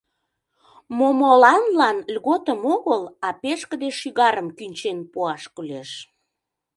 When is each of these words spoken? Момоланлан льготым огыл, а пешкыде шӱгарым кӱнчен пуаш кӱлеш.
Момоланлан 0.97 1.97
льготым 2.13 2.61
огыл, 2.75 3.01
а 3.27 3.29
пешкыде 3.41 3.89
шӱгарым 3.99 4.47
кӱнчен 4.57 4.99
пуаш 5.11 5.43
кӱлеш. 5.53 5.91